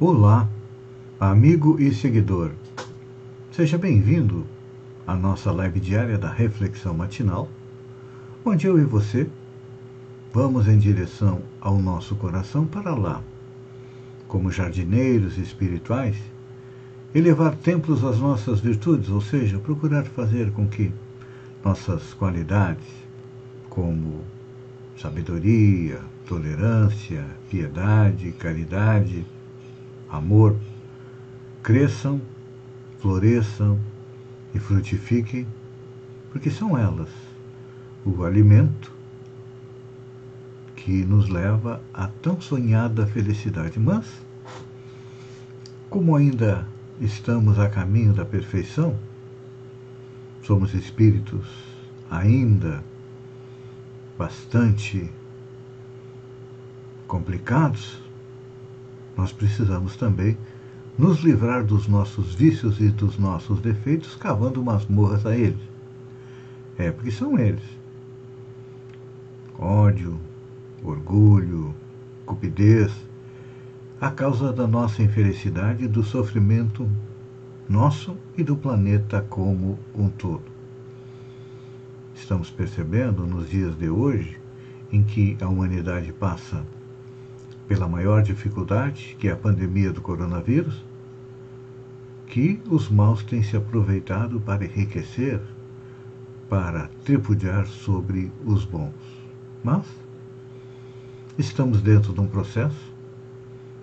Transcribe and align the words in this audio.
Olá, 0.00 0.48
amigo 1.18 1.76
e 1.80 1.92
seguidor. 1.92 2.52
Seja 3.50 3.76
bem-vindo 3.76 4.46
à 5.04 5.16
nossa 5.16 5.50
live 5.50 5.80
diária 5.80 6.16
da 6.16 6.30
Reflexão 6.30 6.94
Matinal, 6.94 7.48
onde 8.44 8.68
eu 8.68 8.78
e 8.78 8.84
você 8.84 9.28
vamos 10.32 10.68
em 10.68 10.78
direção 10.78 11.42
ao 11.60 11.80
nosso 11.80 12.14
coração 12.14 12.64
para 12.64 12.94
lá, 12.94 13.20
como 14.28 14.52
jardineiros 14.52 15.36
espirituais, 15.36 16.16
elevar 17.12 17.56
templos 17.56 18.04
às 18.04 18.20
nossas 18.20 18.60
virtudes, 18.60 19.08
ou 19.08 19.20
seja, 19.20 19.58
procurar 19.58 20.04
fazer 20.04 20.52
com 20.52 20.68
que 20.68 20.92
nossas 21.64 22.14
qualidades, 22.14 22.86
como 23.68 24.20
sabedoria, 24.96 25.98
tolerância, 26.24 27.26
piedade, 27.50 28.30
caridade, 28.30 29.26
amor, 30.10 30.56
cresçam, 31.62 32.20
floresçam 32.98 33.78
e 34.54 34.58
frutifiquem, 34.58 35.46
porque 36.30 36.50
são 36.50 36.76
elas 36.76 37.08
o 38.04 38.24
alimento 38.24 38.92
que 40.76 41.04
nos 41.04 41.28
leva 41.28 41.82
à 41.92 42.06
tão 42.06 42.40
sonhada 42.40 43.06
felicidade. 43.06 43.78
Mas, 43.78 44.06
como 45.90 46.16
ainda 46.16 46.66
estamos 47.00 47.58
a 47.58 47.68
caminho 47.68 48.12
da 48.12 48.24
perfeição, 48.24 48.96
somos 50.42 50.72
espíritos 50.74 51.46
ainda 52.10 52.82
bastante 54.16 55.10
complicados, 57.06 58.00
nós 59.18 59.32
precisamos 59.32 59.96
também 59.96 60.38
nos 60.96 61.18
livrar 61.18 61.64
dos 61.64 61.88
nossos 61.88 62.36
vícios 62.36 62.78
e 62.78 62.88
dos 62.88 63.18
nossos 63.18 63.60
defeitos, 63.60 64.14
cavando 64.14 64.64
masmorras 64.64 65.26
a 65.26 65.36
eles. 65.36 65.58
É, 66.78 66.92
porque 66.92 67.10
são 67.10 67.36
eles. 67.36 67.64
Ódio, 69.58 70.20
orgulho, 70.84 71.74
cupidez, 72.24 72.92
a 74.00 74.08
causa 74.08 74.52
da 74.52 74.68
nossa 74.68 75.02
infelicidade 75.02 75.84
e 75.84 75.88
do 75.88 76.04
sofrimento 76.04 76.88
nosso 77.68 78.16
e 78.36 78.44
do 78.44 78.56
planeta 78.56 79.26
como 79.28 79.80
um 79.96 80.08
todo. 80.08 80.44
Estamos 82.14 82.50
percebendo 82.50 83.26
nos 83.26 83.50
dias 83.50 83.76
de 83.76 83.90
hoje, 83.90 84.38
em 84.92 85.02
que 85.02 85.36
a 85.40 85.48
humanidade 85.48 86.12
passa 86.12 86.64
pela 87.68 87.86
maior 87.86 88.22
dificuldade, 88.22 89.14
que 89.18 89.28
é 89.28 89.32
a 89.32 89.36
pandemia 89.36 89.92
do 89.92 90.00
coronavírus, 90.00 90.82
que 92.26 92.60
os 92.68 92.88
maus 92.88 93.22
têm 93.22 93.42
se 93.42 93.56
aproveitado 93.56 94.40
para 94.40 94.64
enriquecer, 94.64 95.40
para 96.48 96.88
tripudiar 97.04 97.66
sobre 97.66 98.32
os 98.44 98.64
bons. 98.64 98.94
Mas 99.62 99.84
estamos 101.38 101.82
dentro 101.82 102.12
de 102.12 102.20
um 102.20 102.26
processo 102.26 102.92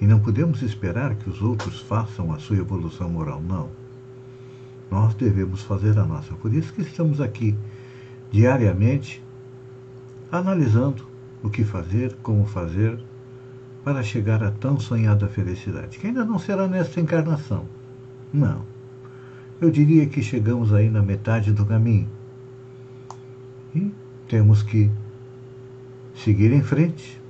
e 0.02 0.08
não 0.08 0.20
podemos 0.20 0.62
esperar 0.64 1.16
que 1.16 1.30
os 1.30 1.42
outros 1.42 1.80
façam 1.82 2.34
a 2.34 2.40
sua 2.40 2.58
evolução 2.58 3.08
moral, 3.08 3.42
não. 3.42 3.70
Nós 4.90 5.14
devemos 5.14 5.62
fazer 5.62 5.98
a 5.98 6.06
nossa. 6.06 6.34
Por 6.36 6.54
isso 6.54 6.74
que 6.74 6.82
estamos 6.82 7.22
aqui 7.22 7.56
diariamente 8.32 9.24
analisando 10.32 11.08
o 11.42 11.50
que 11.50 11.64
fazer, 11.64 12.16
como 12.22 12.46
fazer, 12.46 13.00
para 13.86 14.02
chegar 14.02 14.44
à 14.44 14.50
tão 14.50 14.80
sonhada 14.80 15.28
felicidade, 15.28 16.00
que 16.00 16.08
ainda 16.08 16.26
não 16.26 16.40
será 16.40 16.68
nesta 16.68 17.00
encarnação. 17.00 17.66
Não. 18.34 18.64
Eu 19.62 19.70
diria 19.70 20.08
que 20.08 20.24
chegamos 20.24 20.74
aí 20.74 20.90
na 20.90 21.04
metade 21.04 21.54
do 21.54 21.64
caminho. 21.64 22.10
E 23.76 23.92
temos 24.28 24.64
que 24.64 24.90
seguir 26.16 26.52
em 26.52 26.64
frente. 26.64 27.22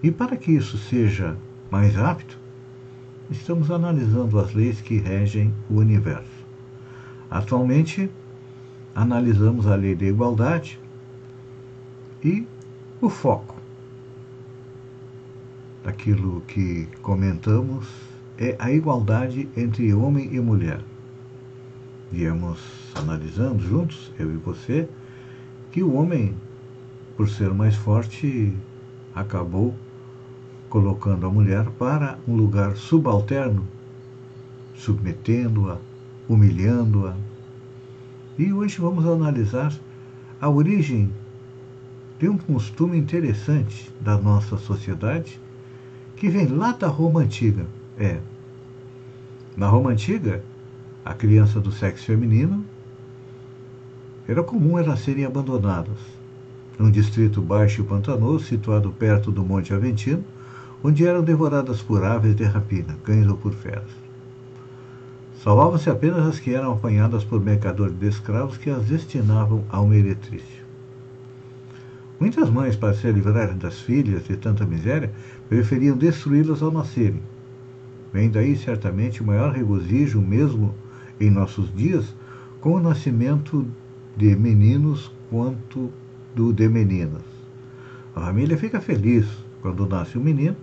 E 0.00 0.12
para 0.12 0.36
que 0.36 0.52
isso 0.52 0.78
seja 0.78 1.36
mais 1.72 1.96
rápido, 1.96 2.36
estamos 3.28 3.68
analisando 3.68 4.38
as 4.38 4.54
leis 4.54 4.80
que 4.80 4.98
regem 4.98 5.52
o 5.68 5.78
universo. 5.78 6.46
Atualmente, 7.28 8.08
analisamos 8.94 9.66
a 9.66 9.74
lei 9.74 9.96
da 9.96 10.06
igualdade 10.06 10.78
e 12.22 12.46
o 13.00 13.10
foco 13.10 13.53
daquilo 15.84 16.40
que 16.48 16.88
comentamos 17.02 17.86
é 18.38 18.56
a 18.58 18.72
igualdade 18.72 19.48
entre 19.54 19.92
homem 19.92 20.34
e 20.34 20.40
mulher. 20.40 20.80
Viemos 22.10 22.58
analisando 22.94 23.62
juntos, 23.62 24.10
eu 24.18 24.32
e 24.32 24.36
você, 24.36 24.88
que 25.70 25.82
o 25.82 25.94
homem, 25.94 26.34
por 27.16 27.28
ser 27.28 27.52
mais 27.52 27.76
forte, 27.76 28.56
acabou 29.14 29.74
colocando 30.70 31.26
a 31.26 31.30
mulher 31.30 31.66
para 31.78 32.18
um 32.26 32.34
lugar 32.34 32.76
subalterno, 32.76 33.66
submetendo-a, 34.74 35.78
humilhando-a. 36.28 37.14
E 38.38 38.52
hoje 38.52 38.80
vamos 38.80 39.06
analisar 39.06 39.72
a 40.40 40.48
origem 40.48 41.12
de 42.18 42.28
um 42.28 42.38
costume 42.38 42.96
interessante 42.96 43.92
da 44.00 44.16
nossa 44.16 44.56
sociedade 44.56 45.38
que 46.24 46.30
vem 46.30 46.46
lá 46.46 46.72
da 46.72 46.88
Roma 46.88 47.20
Antiga. 47.20 47.66
É. 47.98 48.18
Na 49.54 49.68
Roma 49.68 49.90
Antiga, 49.90 50.42
a 51.04 51.12
criança 51.12 51.60
do 51.60 51.70
sexo 51.70 52.06
feminino 52.06 52.64
era 54.26 54.42
comum 54.42 54.78
elas 54.78 55.00
serem 55.00 55.26
abandonadas. 55.26 55.98
Num 56.78 56.90
distrito 56.90 57.42
baixo 57.42 57.82
e 57.82 57.84
pantanoso, 57.84 58.46
situado 58.46 58.90
perto 58.90 59.30
do 59.30 59.44
Monte 59.44 59.74
Aventino, 59.74 60.24
onde 60.82 61.06
eram 61.06 61.22
devoradas 61.22 61.82
por 61.82 62.02
aves 62.02 62.34
de 62.34 62.44
rapina, 62.44 62.96
cães 63.04 63.28
ou 63.28 63.36
por 63.36 63.52
feras. 63.52 63.90
Salvavam-se 65.42 65.90
apenas 65.90 66.26
as 66.26 66.40
que 66.40 66.54
eram 66.54 66.72
apanhadas 66.72 67.22
por 67.22 67.38
mercadores 67.38 67.98
de 67.98 68.08
escravos 68.08 68.56
que 68.56 68.70
as 68.70 68.86
destinavam 68.86 69.62
ao 69.68 69.86
meretrício. 69.86 70.64
Muitas 72.18 72.48
mães, 72.48 72.76
para 72.76 72.94
se 72.94 73.12
livrarem 73.12 73.58
das 73.58 73.80
filhas 73.80 74.24
de 74.24 74.36
tanta 74.36 74.64
miséria, 74.64 75.12
preferiam 75.48 75.96
destruí-las 75.96 76.62
ao 76.62 76.70
nascerem. 76.70 77.22
Vem 78.12 78.30
daí 78.30 78.56
certamente 78.56 79.22
o 79.22 79.26
maior 79.26 79.52
regozijo, 79.52 80.20
mesmo 80.20 80.74
em 81.20 81.30
nossos 81.30 81.74
dias, 81.74 82.14
com 82.60 82.74
o 82.74 82.80
nascimento 82.80 83.66
de 84.16 84.34
meninos 84.36 85.12
quanto 85.30 85.90
do 86.34 86.52
de 86.52 86.68
meninas. 86.68 87.22
A 88.14 88.20
família 88.20 88.56
fica 88.56 88.80
feliz 88.80 89.26
quando 89.60 89.86
nasce 89.86 90.16
um 90.18 90.22
menino, 90.22 90.56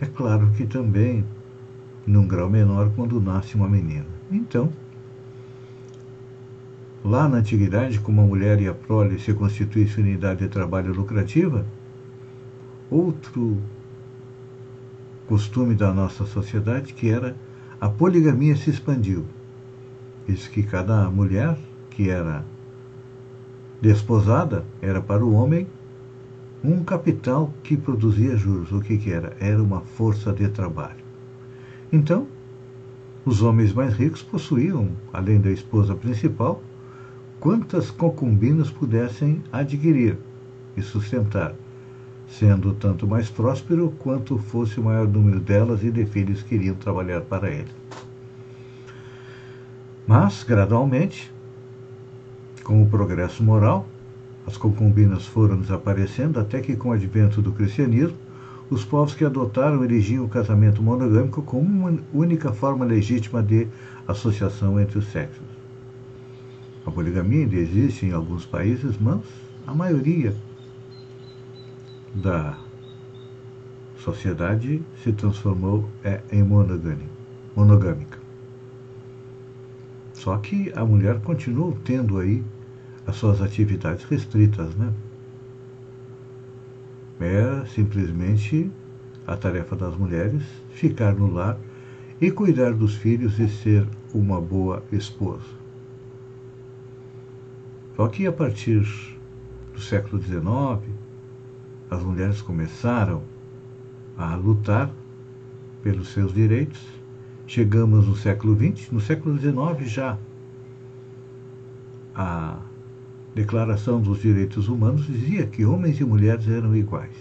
é 0.00 0.06
claro 0.06 0.50
que 0.56 0.66
também, 0.66 1.24
num 2.06 2.26
grau 2.26 2.50
menor, 2.50 2.90
quando 2.94 3.20
nasce 3.20 3.54
uma 3.54 3.68
menina. 3.68 4.06
Então, 4.30 4.72
Lá 7.04 7.28
na 7.28 7.38
antiguidade, 7.38 7.98
como 7.98 8.20
a 8.20 8.24
mulher 8.24 8.60
e 8.60 8.68
a 8.68 8.74
prole 8.74 9.18
se 9.18 9.34
constituíssem 9.34 10.04
unidade 10.04 10.38
de 10.40 10.48
trabalho 10.48 10.94
lucrativa, 10.94 11.66
outro 12.92 13.58
costume 15.26 15.74
da 15.74 15.92
nossa 15.92 16.26
sociedade, 16.26 16.92
que 16.92 17.08
era 17.08 17.34
a 17.80 17.88
poligamia, 17.88 18.54
se 18.54 18.70
expandiu. 18.70 19.24
Isso 20.28 20.50
que 20.50 20.62
cada 20.62 21.10
mulher 21.10 21.58
que 21.90 22.10
era 22.10 22.44
desposada 23.80 24.64
era 24.80 25.00
para 25.00 25.24
o 25.24 25.32
homem 25.32 25.66
um 26.62 26.84
capital 26.84 27.52
que 27.62 27.76
produzia 27.76 28.36
juros. 28.36 28.70
O 28.70 28.80
que, 28.80 28.98
que 28.98 29.10
era? 29.10 29.36
Era 29.40 29.60
uma 29.62 29.80
força 29.80 30.32
de 30.32 30.46
trabalho. 30.48 31.02
Então, 31.92 32.26
os 33.24 33.42
homens 33.42 33.72
mais 33.72 33.94
ricos 33.94 34.22
possuíam, 34.22 34.90
além 35.12 35.40
da 35.40 35.50
esposa 35.50 35.94
principal, 35.94 36.62
quantas 37.40 37.90
concubinas 37.90 38.70
pudessem 38.70 39.42
adquirir 39.52 40.16
e 40.76 40.82
sustentar, 40.82 41.54
sendo 42.38 42.72
tanto 42.72 43.06
mais 43.06 43.28
próspero 43.28 43.92
quanto 43.98 44.38
fosse 44.38 44.80
o 44.80 44.84
maior 44.84 45.06
número 45.06 45.38
delas 45.38 45.84
e 45.84 45.90
de 45.90 46.06
filhos 46.06 46.42
que 46.42 46.54
iriam 46.54 46.74
trabalhar 46.74 47.20
para 47.20 47.50
ele. 47.50 47.70
Mas, 50.06 50.42
gradualmente, 50.42 51.30
com 52.64 52.82
o 52.82 52.88
progresso 52.88 53.42
moral, 53.42 53.86
as 54.46 54.56
concubinas 54.56 55.26
foram 55.26 55.60
desaparecendo 55.60 56.40
até 56.40 56.60
que, 56.60 56.74
com 56.74 56.88
o 56.88 56.92
advento 56.92 57.42
do 57.42 57.52
cristianismo, 57.52 58.16
os 58.70 58.84
povos 58.84 59.14
que 59.14 59.24
adotaram 59.24 59.84
erigiam 59.84 60.24
o 60.24 60.28
casamento 60.28 60.82
monogâmico 60.82 61.42
como 61.42 61.68
uma 61.68 61.98
única 62.12 62.52
forma 62.52 62.84
legítima 62.84 63.42
de 63.42 63.68
associação 64.08 64.80
entre 64.80 64.98
os 64.98 65.06
sexos. 65.12 65.46
A 66.86 66.90
poligamia 66.90 67.44
ainda 67.44 67.56
existe 67.56 68.06
em 68.06 68.12
alguns 68.12 68.46
países, 68.46 68.96
mas 68.98 69.20
a 69.66 69.74
maioria 69.74 70.34
da 72.14 72.58
sociedade 73.96 74.82
se 75.02 75.12
transformou 75.12 75.88
é, 76.04 76.20
em 76.30 76.42
monogâmica. 76.42 78.18
Só 80.12 80.36
que 80.38 80.72
a 80.74 80.84
mulher 80.84 81.20
continua 81.20 81.74
tendo 81.84 82.18
aí 82.18 82.44
as 83.06 83.16
suas 83.16 83.40
atividades 83.40 84.04
restritas, 84.04 84.74
né? 84.76 84.92
É 87.20 87.64
simplesmente 87.66 88.70
a 89.26 89.36
tarefa 89.36 89.76
das 89.76 89.96
mulheres 89.96 90.42
ficar 90.70 91.14
no 91.14 91.32
lar 91.32 91.56
e 92.20 92.30
cuidar 92.30 92.72
dos 92.72 92.94
filhos 92.94 93.38
e 93.38 93.48
ser 93.48 93.86
uma 94.12 94.40
boa 94.40 94.82
esposa. 94.92 95.62
Só 97.96 98.08
que 98.08 98.26
a 98.26 98.32
partir 98.32 98.80
do 99.72 99.80
século 99.80 100.20
XIX, 100.20 100.82
as 101.92 102.02
mulheres 102.02 102.40
começaram 102.40 103.22
a 104.16 104.34
lutar 104.34 104.90
pelos 105.82 106.08
seus 106.08 106.32
direitos. 106.32 106.80
Chegamos 107.46 108.06
no 108.06 108.16
século 108.16 108.56
XX, 108.56 108.90
no 108.90 109.00
século 109.00 109.38
XIX 109.38 109.90
já 109.90 110.18
a 112.14 112.58
Declaração 113.34 114.00
dos 114.00 114.20
Direitos 114.20 114.68
Humanos 114.68 115.06
dizia 115.06 115.46
que 115.46 115.64
homens 115.64 116.00
e 116.00 116.04
mulheres 116.04 116.48
eram 116.48 116.74
iguais. 116.74 117.16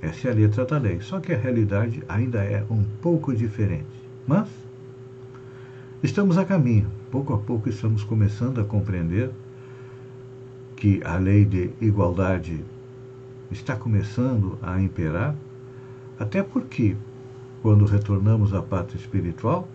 Essa 0.00 0.28
é 0.28 0.30
a 0.32 0.34
letra 0.34 0.64
da 0.64 0.78
lei, 0.78 1.00
só 1.00 1.20
que 1.20 1.32
a 1.32 1.38
realidade 1.38 2.02
ainda 2.08 2.42
é 2.42 2.64
um 2.70 2.84
pouco 3.00 3.34
diferente. 3.34 3.86
Mas 4.26 4.48
estamos 6.02 6.38
a 6.38 6.44
caminho, 6.44 6.88
pouco 7.10 7.34
a 7.34 7.38
pouco 7.38 7.68
estamos 7.68 8.02
começando 8.02 8.60
a 8.60 8.64
compreender 8.64 9.30
que 10.76 11.00
a 11.04 11.16
lei 11.16 11.44
de 11.44 11.70
igualdade 11.80 12.64
está 13.52 13.76
começando 13.76 14.58
a 14.62 14.80
imperar, 14.80 15.34
até 16.18 16.42
porque, 16.42 16.96
quando 17.62 17.84
retornamos 17.84 18.54
à 18.54 18.62
pátria 18.62 18.98
espiritual, 18.98 19.68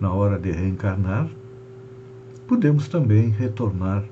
na 0.00 0.12
hora 0.12 0.38
de 0.38 0.50
reencarnar, 0.50 1.28
podemos 2.46 2.88
também 2.88 3.28
retornar 3.28 4.04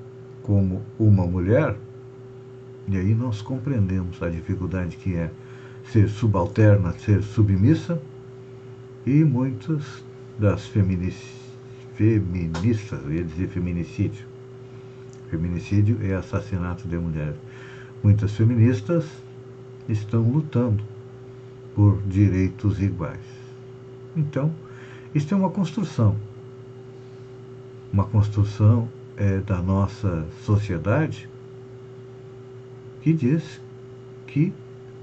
como 0.43 0.81
uma 0.97 1.25
mulher, 1.25 1.75
e 2.87 2.97
aí 2.97 3.13
nós 3.13 3.41
compreendemos 3.41 4.21
a 4.21 4.29
dificuldade 4.29 4.97
que 4.97 5.15
é 5.15 5.31
ser 5.91 6.07
subalterna, 6.09 6.93
ser 6.93 7.21
submissa, 7.23 8.01
e 9.05 9.23
muitas 9.23 10.03
das 10.37 10.67
feministas, 10.67 11.39
eu 11.99 13.13
ia 13.13 13.23
dizer 13.23 13.47
feminicídio. 13.49 14.25
Feminicídio 15.29 15.99
é 16.01 16.15
assassinato 16.15 16.87
de 16.87 16.97
mulheres. 16.97 17.35
Muitas 18.03 18.31
feministas 18.33 19.05
estão 19.87 20.21
lutando 20.21 20.83
por 21.75 22.01
direitos 22.03 22.81
iguais. 22.81 23.19
Então, 24.15 24.53
isso 25.13 25.33
é 25.33 25.37
uma 25.37 25.49
construção 25.49 26.15
uma 27.91 28.05
construção 28.05 28.87
é, 29.17 29.39
da 29.39 29.61
nossa 29.61 30.25
sociedade 30.43 31.29
que 33.01 33.13
diz 33.13 33.59
que 34.27 34.53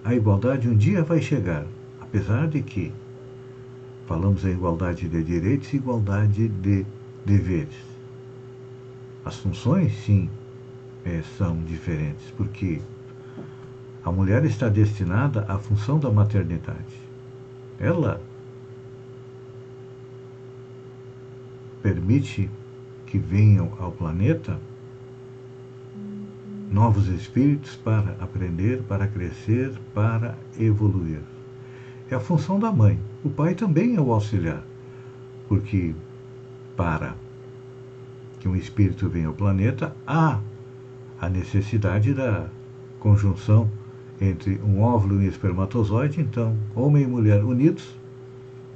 a 0.04 0.14
igualdade 0.14 0.68
um 0.68 0.76
dia 0.76 1.02
vai 1.02 1.20
chegar, 1.20 1.66
apesar 2.00 2.46
de 2.46 2.62
que 2.62 2.92
falamos 4.06 4.44
em 4.44 4.50
igualdade 4.50 5.08
de 5.08 5.22
direitos 5.22 5.72
e 5.72 5.76
igualdade 5.76 6.48
de 6.48 6.86
deveres. 7.24 7.74
As 9.24 9.36
funções, 9.36 9.92
sim, 10.04 10.30
é, 11.06 11.22
são 11.38 11.56
diferentes, 11.62 12.32
porque 12.36 12.80
a 14.04 14.10
mulher 14.10 14.44
está 14.44 14.68
destinada 14.68 15.44
à 15.48 15.56
função 15.56 16.00
da 16.00 16.10
maternidade. 16.10 17.00
Ela 17.78 18.20
permite 21.80 22.50
que 23.06 23.18
venham 23.18 23.72
ao 23.78 23.92
planeta 23.92 24.58
novos 26.70 27.06
espíritos 27.06 27.76
para 27.76 28.16
aprender, 28.18 28.82
para 28.82 29.06
crescer, 29.06 29.72
para 29.94 30.36
evoluir. 30.58 31.20
É 32.10 32.16
a 32.16 32.20
função 32.20 32.58
da 32.58 32.72
mãe. 32.72 32.98
O 33.24 33.30
pai 33.30 33.54
também 33.54 33.94
é 33.94 34.00
o 34.00 34.12
auxiliar, 34.12 34.64
porque 35.48 35.94
para 36.76 37.14
que 38.40 38.48
um 38.48 38.56
espírito 38.56 39.08
venha 39.08 39.28
ao 39.28 39.34
planeta 39.34 39.94
há 40.04 40.40
a 41.20 41.28
necessidade 41.28 42.12
da 42.14 42.48
conjunção 43.00 43.70
entre 44.20 44.60
um 44.64 44.80
óvulo 44.80 45.22
e 45.22 45.26
um 45.26 45.28
espermatozoide, 45.28 46.20
então 46.20 46.56
homem 46.74 47.04
e 47.04 47.06
mulher 47.06 47.44
unidos 47.44 47.94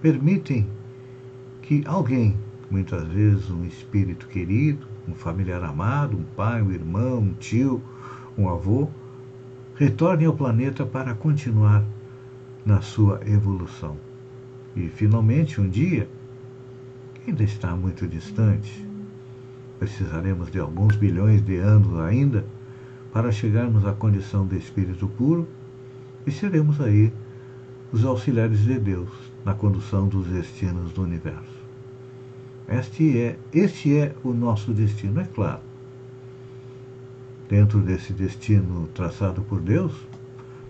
permitem 0.01 0.67
que 1.63 1.83
alguém 1.87 2.37
muitas 2.71 3.07
vezes 3.09 3.51
um 3.51 3.65
espírito 3.65 4.29
querido, 4.29 4.87
um 5.09 5.15
familiar 5.15 5.63
amado, 5.65 6.17
um 6.17 6.23
pai, 6.37 6.63
um 6.63 6.71
irmão, 6.71 7.19
um 7.19 7.33
tio, 7.35 7.83
um 8.39 8.49
avô, 8.49 8.89
retorne 9.75 10.25
ao 10.25 10.35
planeta 10.35 10.87
para 10.87 11.15
continuar 11.15 11.85
na 12.65 12.81
sua 12.81 13.21
evolução. 13.27 13.97
E 14.77 14.89
finalmente, 14.89 15.61
um 15.61 15.69
dia, 15.69 16.09
ainda 17.27 17.43
está 17.43 17.75
muito 17.75 18.07
distante, 18.07 18.87
precisaremos 19.81 20.53
de 20.53 20.61
alguns 20.61 20.95
bilhões 20.95 21.43
de 21.43 21.57
anos 21.57 21.99
ainda 22.01 22.45
para 23.15 23.33
chegarmos 23.33 23.87
à 23.87 23.93
condição 23.93 24.47
de 24.47 24.59
espírito 24.59 25.09
puro 25.09 25.49
e 26.27 26.31
seremos 26.31 26.79
aí 26.83 27.11
os 27.91 28.05
auxiliares 28.05 28.61
de 28.61 28.79
Deus 28.79 29.09
na 29.43 29.55
condução 29.55 30.07
dos 30.07 30.27
destinos 30.27 30.93
do 30.93 31.03
universo. 31.03 31.59
Este 32.69 33.19
é, 33.19 33.39
este 33.53 33.97
é 33.97 34.15
o 34.23 34.35
nosso 34.35 34.73
destino, 34.73 35.19
é 35.19 35.25
claro. 35.25 35.61
Dentro 37.49 37.81
desse 37.81 38.13
destino 38.13 38.87
traçado 38.95 39.41
por 39.41 39.61
Deus, 39.61 39.95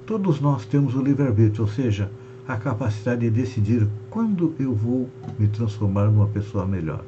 todos 0.07 0.41
nós 0.41 0.65
temos 0.65 0.95
o 0.95 1.03
livre-arbítrio, 1.03 1.65
ou 1.65 1.69
seja, 1.69 2.11
a 2.47 2.57
capacidade 2.57 3.23
de 3.23 3.31
decidir 3.31 3.87
quando 4.09 4.55
eu 4.59 4.73
vou 4.73 5.11
me 5.37 5.49
transformar 5.49 6.07
numa 6.07 6.29
pessoa 6.29 6.65
melhor. 6.65 7.05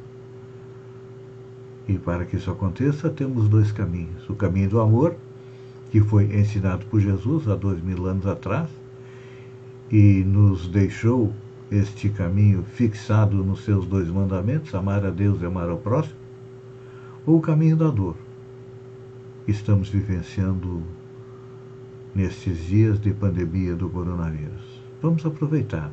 E 1.88 1.98
para 1.98 2.24
que 2.24 2.36
isso 2.36 2.50
aconteça, 2.50 3.10
temos 3.10 3.48
dois 3.48 3.72
caminhos: 3.72 4.28
o 4.28 4.34
caminho 4.34 4.70
do 4.70 4.80
amor, 4.80 5.16
que 5.90 6.00
foi 6.00 6.24
ensinado 6.36 6.84
por 6.86 7.00
Jesus 7.00 7.48
há 7.48 7.54
dois 7.54 7.82
mil 7.82 8.06
anos 8.06 8.26
atrás, 8.26 8.68
e 9.90 10.22
nos 10.24 10.68
deixou 10.68 11.32
este 11.70 12.08
caminho 12.08 12.62
fixado 12.62 13.42
nos 13.42 13.64
seus 13.64 13.86
dois 13.86 14.08
mandamentos, 14.08 14.74
amar 14.74 15.04
a 15.04 15.10
Deus 15.10 15.40
e 15.40 15.46
amar 15.46 15.68
ao 15.68 15.78
próximo, 15.78 16.16
ou 17.26 17.38
o 17.38 17.40
caminho 17.40 17.76
da 17.76 17.88
dor 17.88 18.16
estamos 19.46 19.88
vivenciando 19.88 20.82
nestes 22.14 22.64
dias 22.66 23.00
de 23.00 23.12
pandemia 23.12 23.74
do 23.74 23.88
coronavírus. 23.88 24.80
Vamos 25.00 25.24
aproveitar 25.26 25.90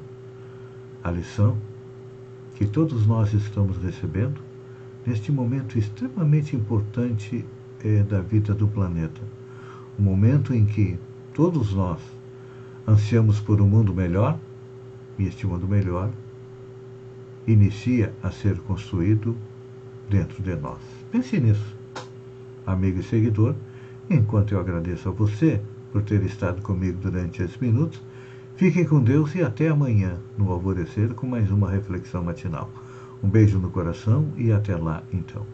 a 1.03 1.11
lição 1.11 1.57
que 2.55 2.65
todos 2.65 3.07
nós 3.07 3.33
estamos 3.33 3.77
recebendo 3.77 4.39
neste 5.09 5.31
momento 5.31 5.79
extremamente 5.79 6.55
importante 6.55 7.43
é, 7.83 8.03
da 8.03 8.21
vida 8.21 8.53
do 8.53 8.67
planeta. 8.67 9.19
O 9.97 10.01
momento 10.03 10.53
em 10.53 10.65
que 10.65 10.99
todos 11.33 11.73
nós 11.73 11.99
ansiamos 12.87 13.39
por 13.39 13.59
um 13.59 13.67
mundo 13.67 13.91
melhor 13.91 14.37
e 15.17 15.25
este 15.25 15.47
mundo 15.47 15.67
melhor 15.67 16.11
inicia 17.47 18.13
a 18.21 18.29
ser 18.29 18.59
construído 18.59 19.35
dentro 20.07 20.43
de 20.43 20.55
nós. 20.55 20.77
Pense 21.11 21.39
nisso, 21.39 21.75
amigo 22.67 22.99
e 22.99 23.03
seguidor, 23.03 23.55
enquanto 24.11 24.53
eu 24.53 24.59
agradeço 24.59 25.09
a 25.09 25.11
você 25.11 25.59
por 25.91 26.03
ter 26.03 26.23
estado 26.23 26.61
comigo 26.61 26.99
durante 27.01 27.41
esses 27.41 27.57
minutos. 27.57 27.99
Fiquem 28.57 28.85
com 28.85 29.01
Deus 29.01 29.33
e 29.33 29.41
até 29.41 29.69
amanhã, 29.69 30.19
no 30.37 30.51
alvorecer, 30.51 31.15
com 31.15 31.25
mais 31.25 31.49
uma 31.49 31.71
reflexão 31.71 32.23
matinal. 32.23 32.69
Um 33.21 33.29
beijo 33.29 33.59
no 33.59 33.69
coração 33.69 34.31
e 34.37 34.51
até 34.51 34.75
lá 34.75 35.03
então. 35.11 35.45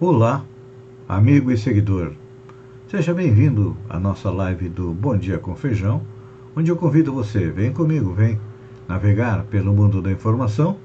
Olá, 0.00 0.44
amigo 1.08 1.50
e 1.50 1.56
seguidor. 1.56 2.12
Seja 2.88 3.14
bem-vindo 3.14 3.74
à 3.88 3.98
nossa 3.98 4.30
live 4.30 4.68
do 4.68 4.92
Bom 4.92 5.16
Dia 5.16 5.38
com 5.38 5.56
Feijão, 5.56 6.02
onde 6.56 6.70
eu 6.70 6.76
convido 6.76 7.12
você, 7.12 7.50
vem 7.50 7.72
comigo, 7.72 8.12
vem 8.12 8.38
navegar 8.88 9.44
pelo 9.44 9.72
mundo 9.72 10.00
da 10.00 10.12
informação 10.12 10.76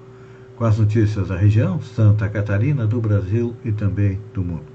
com 0.56 0.66
as 0.66 0.78
notícias 0.78 1.28
da 1.28 1.38
região, 1.38 1.80
Santa 1.82 2.28
Catarina, 2.28 2.86
do 2.86 3.00
Brasil 3.00 3.56
e 3.64 3.72
também 3.72 4.20
do 4.34 4.44
mundo. 4.44 4.66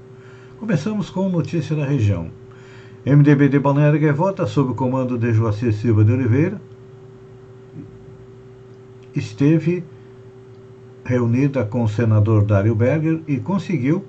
Começamos 0.59 1.09
com 1.09 1.29
notícia 1.29 1.75
da 1.75 1.85
região. 1.85 2.29
MDB 3.05 3.49
de 3.49 3.59
Balneário 3.59 3.99
Gaivota, 3.99 4.47
sob 4.47 4.71
o 4.71 4.75
comando 4.75 5.17
de 5.17 5.31
Joacir 5.31 5.73
Silva 5.73 6.03
de 6.03 6.11
Oliveira, 6.11 6.59
esteve 9.13 9.83
reunida 11.03 11.63
com 11.63 11.83
o 11.83 11.87
senador 11.87 12.43
Dário 12.43 12.73
Berger 12.73 13.21
e 13.27 13.37
conseguiu 13.37 14.03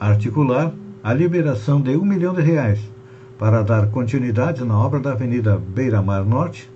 articular 0.00 0.72
a 1.02 1.12
liberação 1.12 1.80
de 1.80 1.94
um 1.96 2.04
milhão 2.04 2.32
de 2.32 2.40
reais 2.40 2.80
para 3.38 3.62
dar 3.62 3.88
continuidade 3.88 4.64
na 4.64 4.78
obra 4.78 4.98
da 4.98 5.12
Avenida 5.12 5.58
Beira 5.58 6.00
Mar 6.00 6.24
Norte 6.24 6.70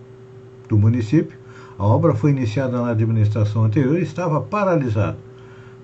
do 0.69 0.77
município. 0.77 1.39
A 1.79 1.85
obra 1.85 2.15
foi 2.15 2.31
iniciada 2.31 2.81
na 2.81 2.91
administração 2.91 3.65
anterior 3.65 3.99
e 3.99 4.03
estava 4.03 4.41
paralisada. 4.41 5.17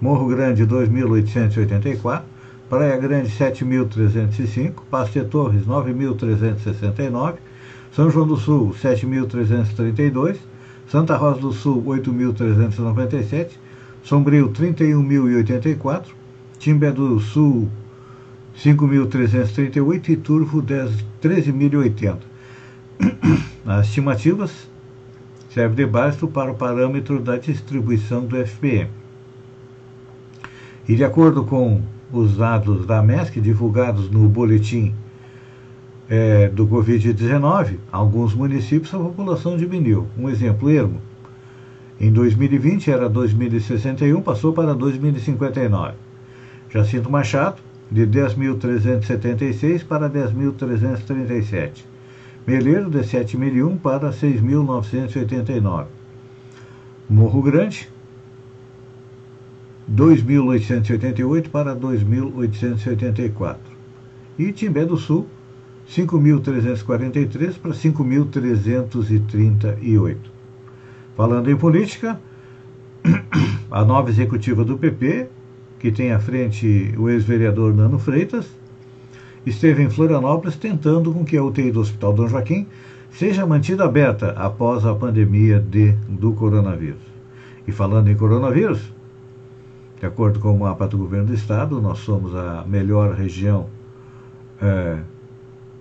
Morro 0.00 0.28
Grande, 0.28 0.66
2.884. 0.66 2.22
Praia 2.68 2.96
Grande, 2.96 3.30
7.305. 3.30 4.82
Pasto 4.90 5.24
Torres, 5.24 5.66
9.369. 5.66 7.34
São 7.92 8.10
João 8.10 8.26
do 8.26 8.36
Sul, 8.36 8.74
7.332. 8.74 10.36
Santa 10.88 11.16
Rosa 11.16 11.40
do 11.40 11.52
Sul, 11.52 11.82
8.397. 11.84 13.50
Sombrio, 14.02 14.50
31.084. 14.50 16.06
Timbé 16.58 16.90
do 16.90 17.20
Sul, 17.20 17.68
5.338 18.56 20.08
e 20.08 20.16
Turvo 20.16 20.62
13.080. 20.62 22.16
As 23.66 23.88
estimativas 23.88 24.70
servem 25.50 25.74
de 25.74 25.86
base 25.90 26.24
para 26.28 26.52
o 26.52 26.54
parâmetro 26.54 27.18
da 27.18 27.36
distribuição 27.36 28.24
do 28.24 28.36
FPM. 28.36 28.88
E 30.88 30.94
de 30.94 31.02
acordo 31.02 31.42
com 31.42 31.82
os 32.12 32.36
dados 32.36 32.86
da 32.86 33.02
MESC 33.02 33.40
divulgados 33.40 34.08
no 34.08 34.28
boletim 34.28 34.94
é, 36.08 36.48
do 36.48 36.68
Covid-19, 36.68 37.78
alguns 37.90 38.34
municípios 38.34 38.94
a 38.94 38.98
população 38.98 39.56
diminuiu. 39.56 40.06
Um 40.16 40.28
exemplo, 40.28 40.70
Ermo. 40.70 41.02
Em 42.00 42.12
2020 42.12 42.92
era 42.92 43.10
2.061, 43.10 44.22
passou 44.22 44.52
para 44.52 44.76
2.059. 44.76 45.94
Jacinto 46.70 47.10
Machado, 47.10 47.56
de 47.90 48.06
10.376 48.06 49.84
para 49.84 50.08
10.337. 50.08 51.95
Meleiro, 52.46 52.90
de 52.90 53.00
7.001 53.00 53.78
para 53.78 54.12
6.989. 54.12 55.86
Morro 57.08 57.40
Grande, 57.42 57.88
2.888 59.90 61.48
para 61.48 61.74
2.884. 61.74 63.56
E 64.38 64.52
Timbé 64.52 64.84
do 64.84 64.96
Sul, 64.96 65.26
5.343 65.88 67.58
para 67.58 67.72
5.338. 67.72 70.16
Falando 71.16 71.50
em 71.50 71.56
política, 71.56 72.20
a 73.70 73.84
nova 73.84 74.10
executiva 74.10 74.64
do 74.64 74.76
PP 74.76 75.28
que 75.78 75.92
tem 75.92 76.12
à 76.12 76.18
frente 76.18 76.94
o 76.96 77.08
ex-vereador 77.08 77.74
Nano 77.74 77.98
Freitas, 77.98 78.46
esteve 79.46 79.82
em 79.82 79.88
Florianópolis 79.88 80.56
tentando 80.56 81.12
com 81.12 81.24
que 81.24 81.36
a 81.36 81.44
UTI 81.44 81.70
do 81.70 81.80
Hospital 81.80 82.12
Dom 82.12 82.26
Joaquim 82.26 82.66
seja 83.10 83.46
mantida 83.46 83.84
aberta 83.84 84.30
após 84.32 84.84
a 84.84 84.94
pandemia 84.94 85.60
de, 85.60 85.92
do 86.08 86.32
coronavírus. 86.32 87.00
E 87.66 87.72
falando 87.72 88.08
em 88.08 88.16
coronavírus, 88.16 88.92
de 89.98 90.06
acordo 90.06 90.40
com 90.40 90.54
o 90.54 90.60
mapa 90.60 90.86
do 90.86 90.98
governo 90.98 91.28
do 91.28 91.34
estado, 91.34 91.80
nós 91.80 92.00
somos 92.00 92.34
a 92.34 92.64
melhor 92.66 93.14
região, 93.14 93.68
é, 94.60 94.98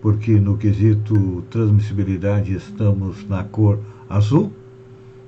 porque 0.01 0.39
no 0.39 0.57
quesito 0.57 1.43
transmissibilidade 1.49 2.55
estamos 2.55 3.27
na 3.27 3.43
cor 3.43 3.79
azul, 4.07 4.53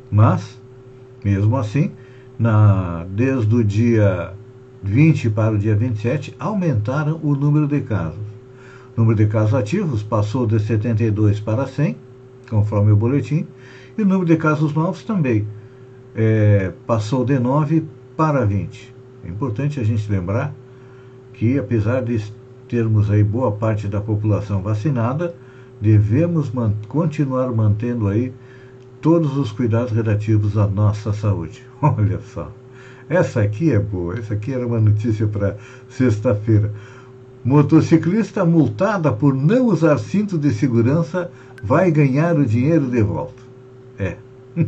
mas, 0.10 0.62
mesmo 1.26 1.58
assim, 1.58 1.92
na, 2.40 3.06
desde 3.10 3.54
o 3.54 3.64
dia 3.64 4.34
20 4.84 5.30
para 5.32 5.56
o 5.56 5.58
dia 5.58 5.76
27, 5.76 6.36
aumentaram 6.40 7.20
o 7.24 7.36
número 7.36 7.68
de 7.68 7.82
casos. 7.82 8.20
O 8.96 9.02
número 9.02 9.18
de 9.18 9.28
casos 9.28 9.54
ativos 9.54 10.04
passou 10.04 10.46
de 10.46 10.60
72 10.60 11.40
para 11.40 11.68
100, 11.68 11.98
conforme 12.50 12.92
o 12.92 12.96
boletim, 12.96 13.46
e 13.98 14.02
o 14.02 14.06
número 14.06 14.26
de 14.26 14.38
casos 14.38 14.74
novos 14.74 15.04
também 15.04 15.48
é, 16.16 16.72
passou 16.86 17.24
de 17.26 17.38
9 17.38 17.86
para 18.16 18.46
20. 18.46 18.94
É 19.24 19.30
importante 19.30 19.80
a 19.80 19.84
gente 19.84 20.12
lembrar 20.12 20.54
que, 21.34 21.60
apesar 21.60 22.04
de 22.04 22.22
termos 22.68 23.10
aí 23.10 23.24
boa 23.24 23.52
parte 23.52 23.88
da 23.88 24.02
população 24.02 24.62
vacinada, 24.62 25.36
devemos 25.80 26.52
man 26.52 26.74
continuar 26.88 27.52
mantendo 27.52 28.08
aí 28.08 28.34
todos 29.02 29.38
os 29.38 29.52
cuidados 29.52 29.92
relativos 29.92 30.58
à 30.58 30.68
nossa 30.68 31.14
saúde. 31.14 31.64
Olha 31.82 32.20
só. 32.20 32.52
Essa 33.10 33.42
aqui 33.42 33.72
é 33.72 33.80
boa, 33.80 34.18
essa 34.20 34.34
aqui 34.34 34.54
era 34.54 34.68
uma 34.68 34.80
notícia 34.80 35.26
para 35.28 35.56
sexta-feira. 35.90 36.72
Motociclista 37.44 38.44
multada 38.44 39.12
por 39.14 39.34
não 39.34 39.68
usar 39.68 39.98
cinto 39.98 40.38
de 40.38 40.54
segurança 40.54 41.32
vai 41.64 41.90
ganhar 41.90 42.38
o 42.38 42.46
dinheiro 42.46 42.90
de 42.90 43.02
volta. 43.02 43.42
É. 43.98 44.18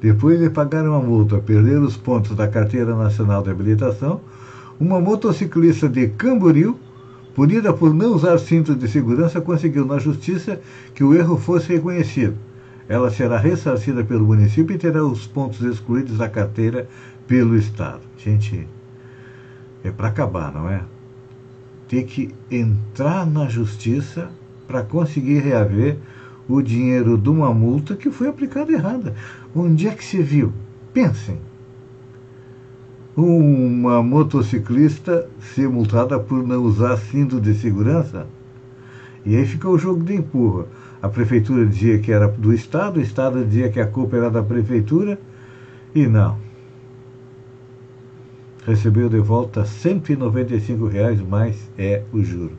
Depois 0.00 0.40
de 0.40 0.48
pagar 0.48 0.88
uma 0.88 1.00
multa, 1.00 1.38
perder 1.38 1.78
os 1.78 1.96
pontos 1.96 2.34
da 2.34 2.48
Carteira 2.48 2.96
Nacional 2.96 3.42
de 3.42 3.50
Habilitação, 3.50 4.20
uma 4.80 5.00
motociclista 5.00 5.88
de 5.88 6.08
Camboriú, 6.08 6.76
punida 7.34 7.72
por 7.72 7.94
não 7.94 8.14
usar 8.14 8.38
cinto 8.38 8.74
de 8.74 8.88
segurança, 8.88 9.40
conseguiu 9.40 9.84
na 9.84 9.98
justiça 9.98 10.58
que 10.94 11.04
o 11.04 11.14
erro 11.14 11.36
fosse 11.36 11.74
reconhecido. 11.74 12.34
Ela 12.88 13.10
será 13.10 13.38
ressarcida 13.38 14.02
pelo 14.02 14.26
município 14.26 14.74
e 14.74 14.78
terá 14.78 15.04
os 15.04 15.26
pontos 15.26 15.60
excluídos 15.60 16.18
da 16.18 16.28
carteira 16.28 16.88
pelo 17.26 17.56
Estado. 17.56 18.00
Gente, 18.18 18.66
é 19.84 19.90
para 19.90 20.08
acabar, 20.08 20.52
não 20.52 20.68
é? 20.68 20.82
Ter 21.88 22.04
que 22.04 22.34
entrar 22.50 23.26
na 23.26 23.48
justiça 23.48 24.30
para 24.66 24.82
conseguir 24.82 25.40
reaver 25.40 25.98
o 26.48 26.62
dinheiro 26.62 27.18
de 27.18 27.28
uma 27.28 27.52
multa 27.52 27.94
que 27.94 28.10
foi 28.10 28.28
aplicada 28.28 28.72
errada. 28.72 29.14
Onde 29.54 29.88
é 29.88 29.94
que 29.94 30.04
se 30.04 30.22
viu? 30.22 30.52
Pensem. 30.92 31.38
Uma 33.14 34.02
motociclista 34.02 35.28
ser 35.54 35.68
multada 35.68 36.18
por 36.18 36.46
não 36.46 36.62
usar 36.62 36.96
cinto 36.96 37.40
de 37.40 37.54
segurança? 37.54 38.26
E 39.24 39.36
aí 39.36 39.46
fica 39.46 39.68
o 39.68 39.78
jogo 39.78 40.02
de 40.02 40.14
empurra. 40.14 40.66
A 41.02 41.08
prefeitura 41.08 41.66
dizia 41.66 41.98
que 41.98 42.10
era 42.10 42.28
do 42.28 42.52
Estado, 42.52 42.98
o 42.98 43.02
Estado 43.02 43.44
dizia 43.44 43.68
que 43.68 43.80
a 43.80 43.86
culpa 43.86 44.16
era 44.16 44.30
da 44.30 44.42
prefeitura, 44.42 45.18
e 45.94 46.06
não 46.06 46.51
recebeu 48.66 49.08
de 49.08 49.18
volta 49.18 49.64
195 49.64 50.86
reais 50.86 51.20
mais 51.20 51.70
é 51.76 52.02
o 52.12 52.22
juro. 52.22 52.52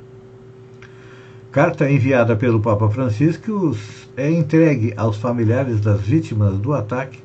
Carta 1.51 1.89
enviada 1.89 2.35
pelo 2.35 2.59
Papa 2.59 2.89
Francisco 2.89 3.77
é 4.17 4.29
entregue 4.31 4.93
aos 4.97 5.17
familiares 5.17 5.79
das 5.79 6.01
vítimas 6.01 6.57
do 6.57 6.73
ataque 6.73 7.19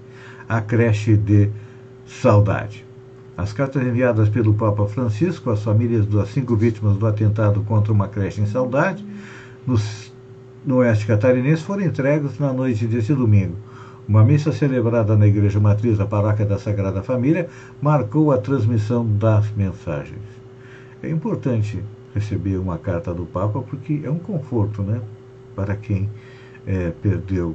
à 0.49 0.61
creche 0.61 1.17
de 1.17 1.51
Saudade. 2.07 2.85
As 3.37 3.53
cartas 3.53 3.83
enviadas 3.83 4.29
pelo 4.29 4.55
Papa 4.55 4.87
Francisco 4.87 5.51
às 5.51 5.63
famílias 5.63 6.07
das 6.07 6.31
cinco 6.31 6.57
vítimas 6.57 6.97
do 6.97 7.07
atentado 7.07 7.63
contra 7.63 7.93
uma 7.93 8.09
creche 8.09 8.41
em 8.41 8.47
Saudade, 8.47 9.05
no, 9.67 9.77
no 10.65 10.77
oeste 10.77 11.07
catarinense, 11.07 11.63
foram 11.63 11.85
entregues 11.85 12.39
na 12.39 12.53
noite 12.53 12.87
deste 12.87 13.15
domingo. 13.15 13.57
Uma 14.09 14.25
missa 14.25 14.53
celebrada 14.53 15.15
na 15.15 15.27
Igreja 15.27 15.61
Matriz 15.61 15.99
da 15.99 16.07
Paróquia 16.07 16.47
da 16.47 16.59
Sagrada 16.59 17.03
Família 17.03 17.47
marcou 17.83 18.33
a 18.33 18.39
transmissão 18.39 19.07
das 19.19 19.51
mensagens. 19.55 20.23
É 21.03 21.11
importante 21.11 21.85
receber 22.15 22.57
uma 22.57 22.79
carta 22.79 23.13
do 23.13 23.27
Papa 23.27 23.61
porque 23.61 24.01
é 24.03 24.11
um 24.11 24.19
conforto, 24.19 24.81
né, 24.81 25.03
para 25.55 25.77
quem 25.77 26.09
é, 26.67 26.91
perdeu 27.03 27.55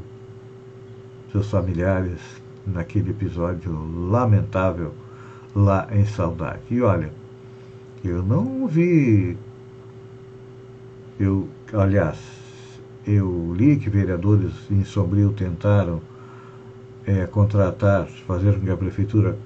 seus 1.31 1.49
familiares 1.49 2.19
naquele 2.67 3.09
episódio 3.09 3.73
lamentável 4.11 4.93
lá 5.55 5.87
em 5.91 6.05
Saudade. 6.05 6.61
E 6.69 6.79
olha, 6.83 7.11
eu 8.05 8.21
não 8.21 8.67
vi, 8.67 9.35
eu, 11.19 11.49
aliás, 11.73 12.19
eu 13.07 13.55
li 13.57 13.75
que 13.77 13.89
vereadores 13.89 14.53
em 14.69 14.83
Sombrio 14.83 15.33
tentaram 15.33 16.12
é, 17.05 17.25
contratar, 17.25 18.07
fazer 18.27 18.53
com 18.53 18.61
que 18.61 18.71
a 18.71 18.77
prefeitura 18.77 19.37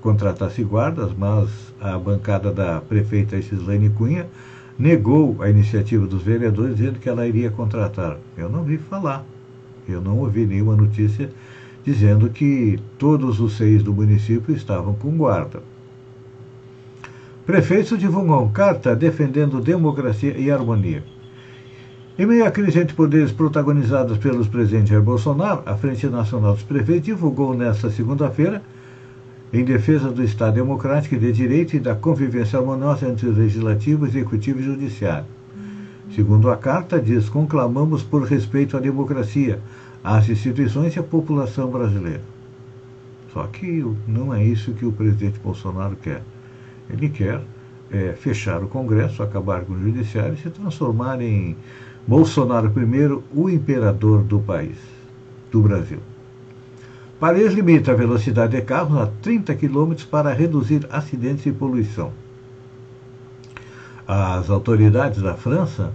contratasse 0.00 0.62
guardas, 0.62 1.12
mas 1.16 1.48
a 1.80 1.98
bancada 1.98 2.52
da 2.52 2.80
prefeita 2.80 3.40
Cislane 3.40 3.90
Cunha 3.90 4.26
negou 4.78 5.42
a 5.42 5.50
iniciativa 5.50 6.06
dos 6.06 6.22
vereadores, 6.22 6.76
dizendo 6.76 6.98
que 6.98 7.08
ela 7.08 7.26
iria 7.26 7.50
contratar. 7.50 8.18
Eu 8.36 8.48
não 8.48 8.64
vi 8.64 8.78
falar, 8.78 9.24
eu 9.88 10.00
não 10.00 10.18
ouvi 10.18 10.46
nenhuma 10.46 10.74
notícia 10.74 11.30
dizendo 11.84 12.28
que 12.28 12.78
todos 12.98 13.40
os 13.40 13.56
seis 13.56 13.82
do 13.82 13.92
município 13.92 14.54
estavam 14.54 14.94
com 14.94 15.16
guarda. 15.16 15.62
Prefeitos 17.46 17.98
divulgam 17.98 18.48
carta 18.50 18.94
defendendo 18.94 19.60
democracia 19.60 20.36
e 20.36 20.50
harmonia. 20.50 21.02
Em 22.20 22.26
meio 22.26 22.44
à 22.44 22.50
crise 22.50 22.78
entre 22.78 22.94
poderes 22.94 23.32
protagonizadas 23.32 24.18
pelos 24.18 24.46
presidentes 24.46 24.90
Jair 24.90 25.02
Bolsonaro, 25.02 25.62
a 25.64 25.74
Frente 25.74 26.06
Nacional 26.06 26.52
dos 26.52 26.62
Prefeitos 26.62 27.06
divulgou 27.06 27.54
nesta 27.54 27.88
segunda-feira, 27.88 28.62
em 29.50 29.64
defesa 29.64 30.10
do 30.10 30.22
Estado 30.22 30.56
Democrático 30.56 31.14
e 31.14 31.18
de 31.18 31.32
Direito 31.32 31.76
e 31.76 31.80
da 31.80 31.94
convivência 31.94 32.58
harmoniosa 32.58 33.08
entre 33.08 33.26
o 33.26 33.32
Legislativo, 33.32 34.04
Executivo 34.04 34.60
e 34.60 34.64
Judiciário. 34.64 35.24
Segundo 36.14 36.50
a 36.50 36.58
carta, 36.58 37.00
diz: 37.00 37.26
conclamamos 37.26 38.02
por 38.02 38.24
respeito 38.24 38.76
à 38.76 38.80
democracia, 38.80 39.58
às 40.04 40.28
instituições 40.28 40.94
e 40.96 40.98
à 40.98 41.02
população 41.02 41.70
brasileira. 41.70 42.20
Só 43.32 43.46
que 43.46 43.82
não 44.06 44.34
é 44.34 44.44
isso 44.44 44.74
que 44.74 44.84
o 44.84 44.92
presidente 44.92 45.40
Bolsonaro 45.40 45.96
quer. 45.96 46.20
Ele 46.90 47.08
quer 47.08 47.40
é, 47.90 48.12
fechar 48.12 48.62
o 48.62 48.68
Congresso, 48.68 49.22
acabar 49.22 49.62
com 49.62 49.72
o 49.72 49.80
Judiciário 49.80 50.34
e 50.34 50.36
se 50.36 50.50
transformar 50.50 51.22
em 51.22 51.56
Bolsonaro 52.06 52.72
I, 52.76 53.22
o 53.32 53.48
imperador 53.48 54.22
do 54.22 54.40
país, 54.40 54.76
do 55.50 55.60
Brasil. 55.60 55.98
Paris 57.20 57.52
limita 57.52 57.92
a 57.92 57.94
velocidade 57.94 58.56
de 58.56 58.62
carros 58.62 58.98
a 58.98 59.06
30 59.06 59.54
km 59.54 59.92
para 60.10 60.32
reduzir 60.32 60.86
acidentes 60.90 61.44
e 61.44 61.52
poluição. 61.52 62.12
As 64.08 64.48
autoridades 64.48 65.20
da 65.22 65.34
França 65.34 65.92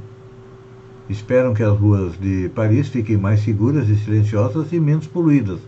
esperam 1.09 1.53
que 1.53 1.63
as 1.63 1.75
ruas 1.77 2.17
de 2.19 2.49
Paris 2.49 2.87
fiquem 2.89 3.17
mais 3.17 3.41
seguras 3.41 3.89
e 3.89 3.95
silenciosas 3.97 4.71
e 4.71 4.79
menos 4.79 5.07
poluídas, 5.07 5.59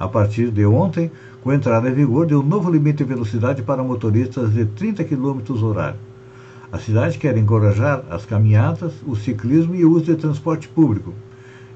a 0.00 0.08
partir 0.08 0.50
de 0.50 0.64
ontem, 0.64 1.12
com 1.42 1.50
a 1.50 1.54
entrada 1.54 1.88
em 1.90 1.94
vigor 1.94 2.26
de 2.26 2.34
um 2.34 2.42
novo 2.42 2.70
limite 2.70 2.98
de 2.98 3.04
velocidade 3.04 3.62
para 3.62 3.84
motoristas 3.84 4.52
de 4.52 4.64
30 4.64 5.04
km 5.04 5.40
horário. 5.62 5.98
A 6.72 6.78
cidade 6.78 7.18
quer 7.18 7.36
encorajar 7.36 8.02
as 8.08 8.24
caminhadas, 8.24 8.94
o 9.06 9.14
ciclismo 9.14 9.74
e 9.74 9.84
o 9.84 9.92
uso 9.92 10.06
de 10.06 10.16
transporte 10.16 10.68
público, 10.68 11.12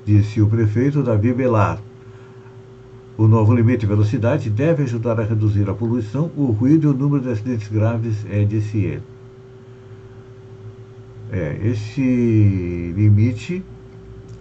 disse 0.07 0.41
o 0.41 0.47
prefeito 0.49 1.03
Davi 1.03 1.35
Belar. 1.35 1.79
O 3.19 3.29
novo 3.29 3.55
limite 3.55 3.81
de 3.81 3.87
velocidade 3.87 4.49
deve 4.49 4.85
ajudar 4.85 5.21
a 5.21 5.25
reduzir 5.25 5.69
a 5.69 5.75
poluição, 5.75 6.31
o 6.35 6.47
ruído 6.47 6.89
e 6.89 6.91
o 6.91 6.95
número 6.95 7.25
de 7.25 7.31
acidentes 7.31 7.69
graves, 7.69 8.25
é, 8.31 8.43
disse 8.45 8.79
ele. 8.79 9.03
É, 11.31 11.61
esse 11.63 12.95
limite 12.97 13.63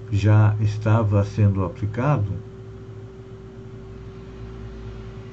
já 0.09 0.55
estava 0.61 1.25
sendo 1.25 1.65
aplicado, 1.65 2.31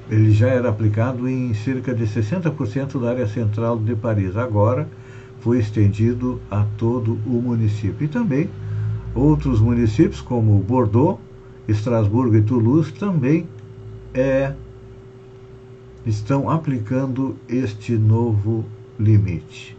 ele 0.09 0.31
já 0.31 0.49
era 0.49 0.67
aplicado 0.67 1.29
em 1.29 1.53
cerca 1.53 1.93
de 1.95 2.03
60% 2.03 2.99
da 2.99 3.11
área 3.11 3.27
central 3.27 3.79
de 3.79 3.95
Paris. 3.95 4.35
Agora 4.35 4.85
foi 5.43 5.59
estendido 5.59 6.39
a 6.49 6.65
todo 6.77 7.19
o 7.25 7.41
município. 7.41 8.05
E 8.05 8.07
também 8.07 8.49
outros 9.13 9.59
municípios, 9.59 10.21
como 10.21 10.57
Bordeaux, 10.59 11.19
Estrasburgo 11.67 12.37
e 12.37 12.41
Toulouse, 12.41 12.93
também 12.93 13.45
é, 14.13 14.53
estão 16.05 16.49
aplicando 16.49 17.35
este 17.49 17.93
novo 17.97 18.63
limite. 18.97 19.75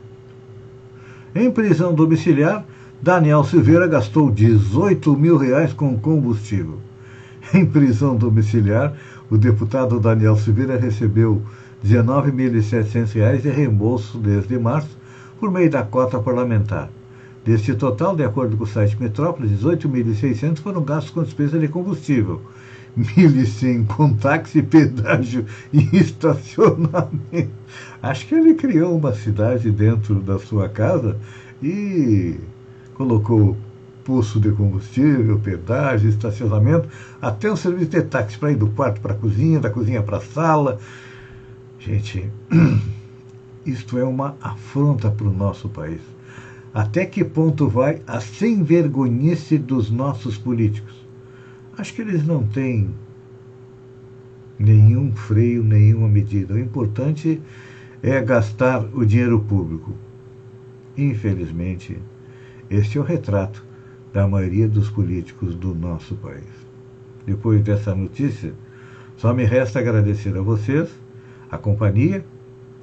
Em 1.35 1.51
prisão 1.51 1.95
domiciliar, 1.95 2.65
Daniel 3.01 3.43
Silveira 3.43 3.87
gastou 3.87 4.31
18 4.31 5.17
mil 5.17 5.39
reais 5.39 5.73
com 5.73 5.99
combustível. 5.99 6.79
Em 7.53 7.67
prisão 7.67 8.17
domiciliar, 8.17 8.95
o 9.31 9.37
deputado 9.37 10.01
Daniel 10.01 10.37
Silveira 10.37 10.79
recebeu 10.79 11.43
R$ 11.83 11.89
19.700 11.91 13.43
de 13.43 13.51
reembolso 13.51 14.17
desde 14.19 14.59
março 14.59 14.97
por 15.45 15.53
meio 15.53 15.69
da 15.69 15.83
cota 15.83 16.19
parlamentar. 16.19 16.89
Deste 17.45 17.75
total, 17.75 18.17
de 18.17 18.25
acordo 18.25 18.57
com 18.57 18.65
o 18.65 18.67
site 18.67 18.97
Metrópolis, 18.99 19.61
18.600 19.61 20.61
foram 20.61 20.83
gastos 20.83 21.13
com 21.13 21.23
despesa 21.23 21.59
de 21.59 21.69
combustível, 21.69 22.41
1.100 22.99 23.87
com 23.87 24.15
táxi, 24.15 24.63
pedágio 24.63 25.45
e 25.71 25.81
estacionamento. 25.99 27.51
Acho 28.03 28.27
que 28.27 28.35
ele 28.35 28.55
criou 28.55 28.97
uma 28.97 29.13
cidade 29.13 29.71
dentro 29.71 30.15
da 30.23 30.39
sua 30.39 30.67
casa 30.67 31.19
e 31.63 32.41
colocou 32.95 33.55
poço 34.03 34.41
de 34.41 34.51
combustível, 34.51 35.39
pedágio, 35.41 36.09
estacionamento, 36.09 36.89
até 37.21 37.53
um 37.53 37.57
serviço 37.57 37.91
de 37.91 38.01
táxi 38.01 38.39
para 38.39 38.51
ir 38.51 38.57
do 38.57 38.69
quarto 38.69 38.99
para 39.03 39.13
a 39.13 39.17
cozinha, 39.17 39.61
da 39.61 39.69
cozinha 39.69 40.03
para 40.03 40.17
a 40.17 40.23
sala. 40.23 40.79
Gente, 41.79 42.31
isto 43.65 43.99
é 43.99 44.05
uma 44.05 44.37
afronta 44.41 45.11
para 45.11 45.27
o 45.27 45.33
nosso 45.33 45.69
país. 45.69 46.01
Até 46.73 47.07
que 47.07 47.25
ponto 47.25 47.69
vai 47.69 48.03
a 48.07 48.21
sem 48.21 48.63
vergonhice 48.63 49.59
dos 49.59 49.91
nossos 49.91 50.37
políticos? 50.37 51.05
acho 51.77 51.95
que 51.95 52.03
eles 52.03 52.25
não 52.25 52.45
têm 52.45 52.91
nenhum 54.59 55.13
freio, 55.13 55.63
nenhuma 55.63 56.09
medida. 56.09 56.55
O 56.55 56.59
importante 56.59 57.41
é 58.03 58.21
gastar 58.21 58.85
o 58.95 59.05
dinheiro 59.05 59.41
público. 59.41 59.95
Infelizmente, 60.97 61.99
este 62.71 62.99
é 62.99 63.01
o 63.01 63.05
retrato 63.05 63.65
da 64.13 64.29
maioria 64.29 64.69
dos 64.69 64.89
políticos 64.89 65.55
do 65.55 65.75
nosso 65.75 66.15
país. 66.17 66.45
Depois 67.27 67.63
dessa 67.63 67.95
notícia, 67.95 68.55
só 69.17 69.33
me 69.35 69.45
resta 69.45 69.81
agradecer 69.81 70.37
a 70.37 70.43
vocês, 70.43 70.89
a 71.51 71.59
companhia. 71.59 72.25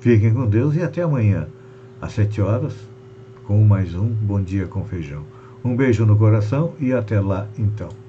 Fiquem 0.01 0.33
com 0.33 0.47
Deus 0.47 0.75
e 0.75 0.81
até 0.81 1.03
amanhã, 1.03 1.47
às 2.01 2.13
sete 2.13 2.41
horas, 2.41 2.73
com 3.45 3.63
mais 3.63 3.93
um 3.93 4.07
Bom 4.07 4.41
Dia 4.41 4.65
com 4.65 4.83
Feijão. 4.83 5.23
Um 5.63 5.75
beijo 5.75 6.07
no 6.07 6.17
coração 6.17 6.73
e 6.79 6.91
até 6.91 7.21
lá 7.21 7.47
então. 7.55 8.00